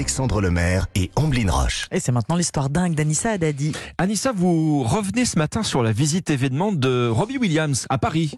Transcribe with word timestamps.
Alexandre 0.00 0.40
Lemaire 0.40 0.86
et 0.94 1.10
Amblin 1.14 1.50
Roche. 1.52 1.86
Et 1.92 2.00
c'est 2.00 2.10
maintenant 2.10 2.36
l'histoire 2.36 2.70
dingue 2.70 2.94
d'Anissa 2.94 3.32
Haddadi. 3.32 3.72
Anissa, 3.98 4.32
vous 4.32 4.82
revenez 4.82 5.26
ce 5.26 5.38
matin 5.38 5.62
sur 5.62 5.82
la 5.82 5.92
visite 5.92 6.30
événement 6.30 6.72
de 6.72 7.06
Robbie 7.06 7.36
Williams 7.36 7.84
à 7.90 7.98
Paris. 7.98 8.32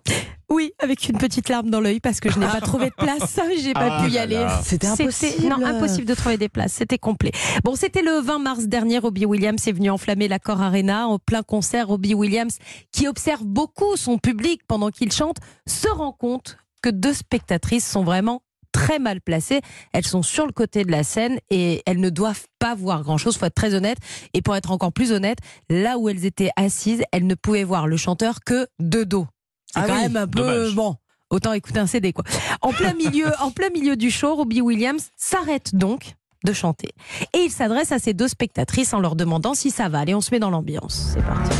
Oui, 0.50 0.72
avec 0.80 1.08
une 1.08 1.18
petite 1.18 1.48
larme 1.48 1.70
dans 1.70 1.80
l'œil 1.80 2.00
parce 2.00 2.18
que 2.18 2.32
je 2.32 2.40
n'ai 2.40 2.48
pas 2.48 2.60
trouvé 2.60 2.86
de 2.86 2.94
place. 2.96 3.38
J'ai 3.62 3.74
pas 3.74 4.00
Ah 4.00 4.02
pu 4.04 4.10
y 4.10 4.14
là 4.14 4.22
aller. 4.22 4.44
C'était 4.64 4.88
impossible. 4.88 5.46
Non, 5.46 5.64
impossible 5.64 6.04
de 6.04 6.14
trouver 6.14 6.36
des 6.36 6.48
places. 6.48 6.72
C'était 6.72 6.98
complet. 6.98 7.30
Bon, 7.62 7.76
c'était 7.76 8.02
le 8.02 8.20
20 8.20 8.40
mars 8.40 8.64
dernier. 8.64 8.98
Robbie 8.98 9.24
Williams 9.24 9.64
est 9.68 9.72
venu 9.72 9.88
enflammer 9.88 10.26
l'accord 10.26 10.60
Arena 10.60 11.06
en 11.06 11.20
plein 11.20 11.44
concert. 11.44 11.86
Robbie 11.86 12.14
Williams, 12.14 12.58
qui 12.90 13.06
observe 13.06 13.44
beaucoup 13.44 13.96
son 13.96 14.18
public 14.18 14.62
pendant 14.66 14.90
qu'il 14.90 15.12
chante, 15.12 15.36
se 15.68 15.86
rend 15.86 16.10
compte 16.10 16.56
que 16.82 16.90
deux 16.90 17.14
spectatrices 17.14 17.86
sont 17.86 18.02
vraiment 18.02 18.42
très 18.84 18.98
mal 18.98 19.20
placées. 19.20 19.60
Elles 19.92 20.06
sont 20.06 20.22
sur 20.22 20.46
le 20.46 20.52
côté 20.52 20.84
de 20.84 20.90
la 20.90 21.02
scène 21.04 21.38
et 21.50 21.82
elles 21.86 22.00
ne 22.00 22.10
doivent 22.10 22.46
pas 22.58 22.74
voir 22.74 23.02
grand-chose, 23.02 23.36
faut 23.36 23.46
être 23.46 23.54
très 23.54 23.74
honnête. 23.74 23.98
Et 24.34 24.42
pour 24.42 24.56
être 24.56 24.70
encore 24.70 24.92
plus 24.92 25.12
honnête, 25.12 25.38
là 25.70 25.98
où 25.98 26.08
elles 26.08 26.24
étaient 26.24 26.50
assises, 26.56 27.02
elles 27.12 27.26
ne 27.26 27.34
pouvaient 27.34 27.64
voir 27.64 27.86
le 27.86 27.96
chanteur 27.96 28.40
que 28.44 28.66
de 28.78 29.04
dos. 29.04 29.26
C'est 29.72 29.80
Ah 29.80 29.84
quand 29.86 29.94
oui, 29.96 30.02
même 30.02 30.16
un 30.16 30.26
peu 30.26 30.40
dommage. 30.40 30.74
bon. 30.74 30.96
Autant 31.30 31.54
écouter 31.54 31.78
un 31.78 31.86
CD 31.86 32.12
quoi. 32.12 32.24
En 32.60 32.72
plein 32.72 32.92
milieu, 32.92 33.26
en 33.40 33.50
plein 33.50 33.70
milieu 33.70 33.96
du 33.96 34.10
show, 34.10 34.34
Robbie 34.34 34.60
Williams 34.60 35.08
s'arrête 35.16 35.74
donc 35.74 36.12
de 36.44 36.52
chanter 36.52 36.90
et 37.32 37.38
il 37.38 37.50
s'adresse 37.50 37.90
à 37.92 37.98
ces 37.98 38.12
deux 38.14 38.28
spectatrices 38.28 38.92
en 38.92 39.00
leur 39.00 39.16
demandant 39.16 39.54
si 39.54 39.70
ça 39.70 39.88
va. 39.88 40.00
Allez, 40.00 40.14
on 40.14 40.20
se 40.20 40.30
met 40.30 40.40
dans 40.40 40.50
l'ambiance. 40.50 41.12
C'est 41.14 41.22
parti. 41.24 41.50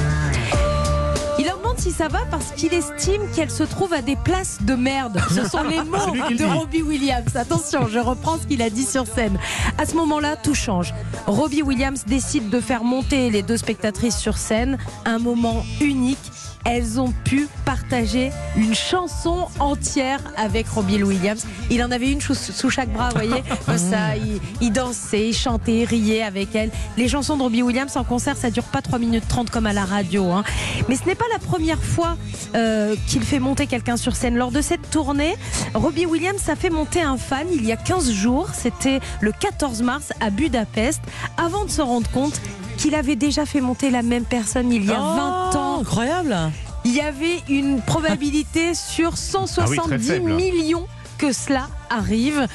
Si 1.82 1.90
ça 1.90 2.06
va 2.06 2.20
parce 2.30 2.52
qu'il 2.52 2.72
estime 2.74 3.22
qu'elles 3.34 3.50
se 3.50 3.64
trouvent 3.64 3.92
à 3.92 4.02
des 4.02 4.14
places 4.14 4.58
de 4.60 4.76
merde. 4.76 5.20
Ce 5.34 5.48
sont 5.48 5.64
les 5.64 5.82
mots 5.84 5.96
de. 6.30 6.44
Robbie 6.44 6.80
Williams. 6.82 7.34
Attention, 7.34 7.88
je 7.88 7.98
reprends 7.98 8.38
ce 8.38 8.46
qu'il 8.46 8.62
a 8.62 8.70
dit 8.70 8.84
sur 8.84 9.04
scène. 9.04 9.36
À 9.78 9.84
ce 9.84 9.96
moment-là, 9.96 10.36
tout 10.36 10.54
change. 10.54 10.94
Robbie 11.26 11.62
Williams 11.62 12.04
décide 12.06 12.50
de 12.50 12.60
faire 12.60 12.84
monter 12.84 13.30
les 13.30 13.42
deux 13.42 13.56
spectatrices 13.56 14.16
sur 14.16 14.36
scène. 14.38 14.78
Un 15.04 15.18
moment 15.18 15.64
unique. 15.80 16.18
Elles 16.64 17.00
ont 17.00 17.12
pu 17.24 17.48
partager 17.64 18.30
une 18.56 18.72
chanson 18.72 19.48
entière 19.58 20.20
avec 20.36 20.68
Robbie 20.68 21.02
Williams. 21.02 21.44
Il 21.70 21.82
en 21.82 21.90
avait 21.90 22.08
une 22.12 22.20
sous, 22.20 22.36
sous 22.36 22.70
chaque 22.70 22.92
bras, 22.92 23.08
vous 23.08 23.16
voyez. 23.26 23.42
Comme 23.66 23.78
ça, 23.78 24.14
il, 24.16 24.40
il 24.60 24.70
dansait, 24.72 25.30
il 25.30 25.34
chantait, 25.34 25.80
il 25.80 25.84
riait 25.86 26.22
avec 26.22 26.54
elle. 26.54 26.70
Les 26.96 27.08
chansons 27.08 27.36
de 27.36 27.42
Robbie 27.42 27.62
Williams 27.62 27.96
en 27.96 28.04
concert, 28.04 28.36
ça 28.36 28.48
dure 28.48 28.62
pas 28.62 28.80
3 28.80 29.00
minutes 29.00 29.24
30 29.26 29.50
comme 29.50 29.66
à 29.66 29.72
la 29.72 29.84
radio. 29.84 30.30
hein. 30.30 30.44
Mais 30.88 30.94
ce 30.94 31.04
n'est 31.04 31.16
pas 31.16 31.24
la 31.32 31.40
première 31.40 31.71
fois 31.80 32.16
euh, 32.54 32.96
qu'il 33.06 33.22
fait 33.22 33.38
monter 33.38 33.66
quelqu'un 33.66 33.96
sur 33.96 34.16
scène. 34.16 34.36
Lors 34.36 34.50
de 34.50 34.60
cette 34.60 34.90
tournée, 34.90 35.36
Robbie 35.74 36.06
Williams 36.06 36.48
a 36.48 36.56
fait 36.56 36.70
monter 36.70 37.02
un 37.02 37.16
fan 37.16 37.46
il 37.52 37.64
y 37.64 37.72
a 37.72 37.76
15 37.76 38.10
jours. 38.12 38.48
C'était 38.54 39.00
le 39.20 39.32
14 39.32 39.82
mars 39.82 40.12
à 40.20 40.30
Budapest, 40.30 41.00
avant 41.36 41.64
de 41.64 41.70
se 41.70 41.82
rendre 41.82 42.10
compte 42.10 42.40
qu'il 42.78 42.94
avait 42.94 43.16
déjà 43.16 43.46
fait 43.46 43.60
monter 43.60 43.90
la 43.90 44.02
même 44.02 44.24
personne 44.24 44.72
il 44.72 44.84
y 44.84 44.90
a 44.90 44.98
20 44.98 45.00
ans. 45.00 45.76
Oh, 45.76 45.80
Incroyable. 45.80 46.36
Il 46.84 46.94
y 46.94 47.00
avait 47.00 47.42
une 47.48 47.80
probabilité 47.80 48.74
sur 48.74 49.16
170 49.16 50.10
Ah 50.10 50.14
oui, 50.20 50.32
millions 50.32 50.86
que 51.22 51.32
cela 51.32 51.68
arrive. 51.88 52.48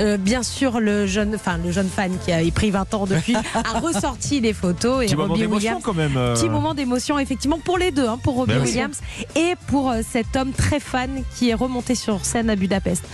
Euh, 0.00 0.16
bien 0.16 0.42
sûr, 0.42 0.80
le 0.80 1.06
jeune, 1.06 1.34
enfin 1.36 1.56
le 1.56 1.70
jeune 1.70 1.88
fan 1.88 2.10
qui 2.24 2.32
a 2.32 2.38
pris 2.52 2.70
20 2.72 2.94
ans 2.94 3.06
depuis 3.06 3.36
a 3.54 3.78
ressorti 3.78 4.40
les 4.40 4.52
photos 4.52 5.02
et 5.04 5.06
Petit 5.06 5.14
moment 5.14 5.28
Robbie 5.28 5.40
d'émotion 5.42 5.56
Williams. 5.68 5.82
quand 5.84 5.94
même. 5.94 6.16
euh. 6.16 6.34
Petit 6.34 6.48
moment 6.48 6.74
d'émotion 6.74 7.18
effectivement 7.18 7.58
pour 7.60 7.76
les 7.78 7.90
deux, 7.92 8.08
hein, 8.08 8.18
pour 8.20 8.34
Robbie 8.34 8.54
Ben 8.54 8.62
oui. 8.62 8.68
Williams 8.70 8.98
et 9.36 9.52
pour 9.68 9.90
euh, 9.90 10.00
cet 10.08 10.34
homme 10.36 10.52
très 10.52 10.80
fan 10.80 11.22
qui 11.36 11.50
est 11.50 11.54
remonté 11.54 11.94
sur 11.94 12.24
scène 12.24 12.48
à 12.50 12.56
Budapest. 12.56 13.04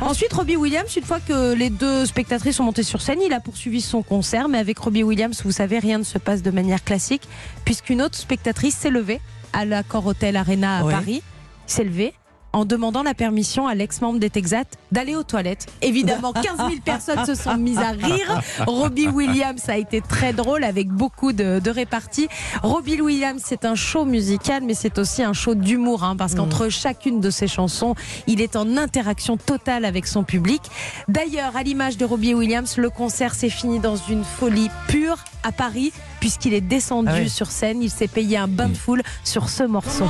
Ensuite, 0.00 0.32
Robbie 0.32 0.56
Williams, 0.56 0.96
une 0.96 1.02
fois 1.04 1.18
que 1.20 1.52
les 1.54 1.68
deux 1.68 2.06
spectatrices 2.06 2.56
sont 2.56 2.64
montées 2.64 2.82
sur 2.84 3.02
scène, 3.02 3.18
il 3.20 3.32
a 3.34 3.40
poursuivi 3.40 3.82
son 3.82 4.02
concert, 4.02 4.48
mais 4.48 4.58
avec 4.58 4.78
Robbie 4.78 5.02
Williams, 5.02 5.42
vous 5.44 5.52
savez, 5.52 5.80
rien 5.80 5.98
ne 5.98 6.04
se 6.04 6.16
passe 6.18 6.40
de 6.40 6.50
manière 6.52 6.82
classique, 6.84 7.22
puisqu'une 7.66 8.00
autre 8.00 8.16
spectatrice 8.16 8.76
s'est 8.76 8.90
levée 8.90 9.20
à 9.52 9.64
l'Accor 9.66 10.06
Hotel 10.06 10.36
Arena 10.36 10.78
à. 10.78 10.90
Paris, 10.90 11.22
s'est 11.66 11.84
levée 11.84 12.14
en 12.52 12.64
demandant 12.64 13.02
la 13.02 13.14
permission 13.14 13.66
à 13.66 13.74
l'ex-membre 13.74 14.18
des 14.18 14.30
Texas 14.30 14.64
d'aller 14.90 15.16
aux 15.16 15.22
toilettes. 15.22 15.66
Évidemment, 15.80 16.32
15 16.34 16.44
000 16.58 16.70
personnes 16.84 17.24
se 17.24 17.34
sont 17.34 17.56
mises 17.56 17.78
à 17.78 17.90
rire. 17.92 18.40
Robbie 18.66 19.08
Williams 19.12 19.68
a 19.68 19.76
été 19.78 20.00
très 20.00 20.32
drôle 20.32 20.64
avec 20.64 20.88
beaucoup 20.88 21.32
de, 21.32 21.60
de 21.60 21.70
réparties. 21.70 22.28
Robbie 22.62 23.00
Williams, 23.00 23.42
c'est 23.44 23.64
un 23.64 23.74
show 23.74 24.04
musical, 24.04 24.62
mais 24.64 24.74
c'est 24.74 24.98
aussi 24.98 25.22
un 25.22 25.32
show 25.32 25.54
d'humour, 25.54 26.04
hein, 26.04 26.16
parce 26.16 26.34
qu'entre 26.34 26.68
chacune 26.68 27.20
de 27.20 27.30
ses 27.30 27.48
chansons, 27.48 27.94
il 28.26 28.40
est 28.40 28.56
en 28.56 28.76
interaction 28.76 29.36
totale 29.36 29.84
avec 29.84 30.06
son 30.06 30.22
public. 30.24 30.60
D'ailleurs, 31.08 31.56
à 31.56 31.62
l'image 31.62 31.96
de 31.96 32.04
Robbie 32.04 32.34
Williams, 32.34 32.76
le 32.76 32.90
concert 32.90 33.34
s'est 33.34 33.48
fini 33.50 33.78
dans 33.78 33.96
une 33.96 34.24
folie 34.24 34.70
pure 34.88 35.16
à 35.42 35.52
Paris, 35.52 35.92
puisqu'il 36.20 36.54
est 36.54 36.60
descendu 36.60 37.08
Ah 37.12 37.18
oui. 37.22 37.30
sur 37.30 37.50
scène. 37.50 37.82
Il 37.82 37.90
s'est 37.90 38.08
payé 38.08 38.36
un 38.36 38.48
bain 38.48 38.68
de 38.68 38.76
foule 38.76 39.02
sur 39.24 39.48
ce 39.48 39.62
morceau. 39.64 40.04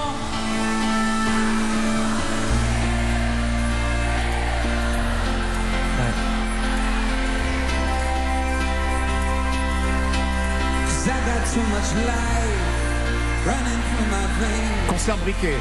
Concert 14.88 15.16
briquet. 15.18 15.54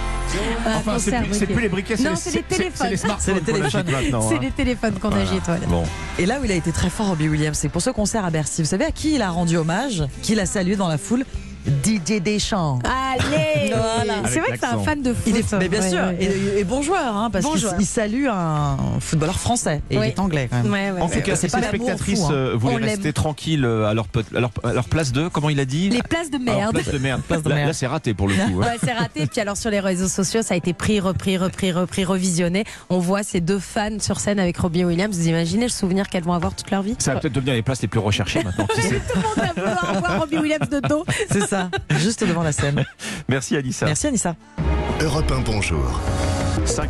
Un 0.66 0.78
Enfin, 0.78 1.00
c'est 1.00 1.12
plus, 1.12 1.34
c'est 1.34 1.40
briquet. 1.40 1.53
plus 1.53 1.62
les 1.63 1.69
briquets, 1.69 1.97
c'est 1.97 2.03
Non, 2.03 2.12
les, 2.12 2.16
c'est 2.16 2.31
les 2.35 2.44
téléphones. 2.44 2.72
c'est 2.78 2.90
les 2.90 2.97
smartphones. 2.97 3.35
C'est 3.46 3.52
les 3.53 3.59
qu'on 3.59 3.66
agite 3.66 3.72
téléphones. 3.85 4.02
maintenant. 4.03 4.29
C'est 4.29 4.35
hein. 4.35 4.40
les 4.41 4.52
téléphones 4.52 4.94
qu'on 5.00 5.09
Voilà. 5.09 5.29
agite. 5.29 5.44
voilà. 5.46 5.66
Bon. 5.68 5.84
Et 6.19 6.25
là 6.25 6.40
où 6.40 6.46
il 6.46 6.52
a 6.52 6.56
été 6.56 6.72
très 6.72 6.90
fort, 6.90 7.07
Robbie 7.07 7.28
Williams, 7.28 7.57
c'est 7.57 7.69
pour 7.69 7.81
ce 7.81 7.90
concert 7.90 8.24
à 8.25 8.29
Bercy. 8.29 8.62
Vous 8.62 8.68
savez 8.69 8.85
à 8.85 8.91
qui 8.91 9.16
il 9.16 9.22
a 9.22 9.29
rendu 9.29 9.57
hommage 9.57 10.03
Qui 10.22 10.35
l'a 10.35 10.46
salué 10.46 10.75
dans 10.75 10.88
la 10.88 10.97
foule? 10.97 11.25
DJ 11.84 12.22
Deschamps. 12.22 12.79
Allez 13.14 13.74
Voilà. 13.74 14.14
C'est 14.28 14.40
vrai 14.40 14.52
que 14.54 14.60
c'est 14.60 14.66
un 14.66 14.80
fan 14.80 15.02
de 15.02 15.14
foot. 15.14 15.24
Il 15.28 15.38
est, 15.38 15.54
mais 15.54 15.70
bien 15.70 15.82
Ouais, 15.82 15.90
sûr, 15.90 15.98
ouais, 16.00 16.06
ouais. 16.06 16.18
Et, 16.56 16.60
et 16.60 16.64
bon 16.64 16.82
joueur, 16.82 17.16
hein, 17.16 17.30
parce 17.32 17.44
Bon 17.46 17.54
qu'il 17.54 17.86
salue 17.86 18.28
un 18.32 18.78
footballeur 19.00 19.40
français 19.40 19.82
et 19.90 19.98
Oui. 19.98 20.08
il 20.08 20.10
est 20.12 20.20
anglais 20.20 20.48
quand 20.52 20.62
même. 20.64 20.72
Ouais, 20.72 20.92
ouais, 20.92 21.02
En 21.02 21.10
tout 21.10 21.22
cas, 21.22 21.32
ouais. 21.32 21.36
si 21.36 21.48
pas 21.48 21.58
ces 21.60 21.66
l'amour 21.66 21.88
spectatrices 21.88 22.22
hein. 22.24 22.30
euh, 22.32 22.54
On 22.56 22.58
voulaient 22.58 22.86
rester 22.86 23.14
tranquilles 23.14 23.66
euh, 23.66 23.88
à 23.90 23.94
leur, 23.94 24.08
pot- 24.08 24.26
à 24.36 24.40
leur, 24.40 24.52
à 24.64 24.74
leur 24.74 24.86
place 24.86 25.12
de, 25.12 25.28
comment 25.28 25.50
il 25.50 25.60
a 25.60 25.66
dit 25.66 25.90
les 25.90 26.02
places 26.04 26.30
de 26.32 26.38
merde. 26.38 26.74
place 26.74 26.90
de 26.94 26.98
merde. 26.98 27.22
Place 27.28 27.44
de 27.44 27.50
là, 27.50 27.56
merde. 27.56 27.68
là, 27.68 27.74
c'est 27.74 27.88
raté 27.88 28.14
pour 28.14 28.28
le 28.28 28.36
coup. 28.36 28.62
hein. 28.62 28.68
Ouais, 28.68 28.78
c'est 28.84 28.92
raté. 28.94 29.26
Puis 29.28 29.42
alors 29.42 29.58
sur 29.58 29.70
les 29.70 29.80
réseaux 29.80 30.08
sociaux, 30.08 30.42
ça 30.42 30.54
a 30.54 30.58
été 30.58 30.74
pris, 30.74 31.00
repris, 31.00 31.38
repris, 31.38 31.72
repris, 31.72 32.04
revisionné. 32.04 32.64
On 32.90 33.00
voit 33.00 33.24
ces 33.24 33.42
deux 33.42 33.60
fans 33.60 34.00
sur 34.00 34.20
scène 34.20 34.40
avec 34.40 34.58
Robbie 34.58 34.84
Williams. 34.86 35.16
Vous 35.18 35.28
imaginez 35.28 35.64
le 35.64 35.70
souvenir 35.72 36.08
qu'elles 36.10 36.24
vont 36.24 36.34
avoir 36.34 36.54
toute 36.56 36.70
leur 36.72 36.82
vie 36.82 36.96
Ça 37.00 37.14
va 37.14 37.20
peut-être 37.20 37.34
devenir 37.34 37.54
les 37.54 37.62
places 37.62 37.82
les 37.82 37.88
plus 37.88 38.00
recherchées 38.00 38.44
maintenant. 38.44 38.68
Tout 38.76 38.82
le 38.82 39.22
monde 39.22 39.36
va 39.38 39.54
vouloir 39.54 40.00
voir 40.00 40.20
Robbie 40.22 40.38
Williams 40.38 40.70
de 40.70 40.80
dos. 40.88 41.06
C'est 41.32 41.46
ça, 41.48 41.70
juste 42.00 42.24
devant 42.26 42.44
la 42.44 42.52
scène. 42.52 42.84
Merci 43.28 43.56
Alissa. 43.56 43.86
Merci 43.86 44.08
Anissa. 44.08 44.36
Europe 45.02 45.32
1 45.32 45.42
Bonjour. 45.42 46.02
Cinq 46.66 46.90